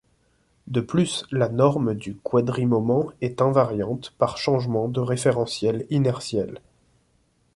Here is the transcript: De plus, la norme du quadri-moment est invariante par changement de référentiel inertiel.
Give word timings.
De 0.65 0.81
plus, 0.81 1.25
la 1.29 1.47
norme 1.47 1.93
du 1.93 2.15
quadri-moment 2.15 3.11
est 3.21 3.39
invariante 3.39 4.13
par 4.17 4.39
changement 4.39 4.87
de 4.87 4.99
référentiel 4.99 5.85
inertiel. 5.91 6.59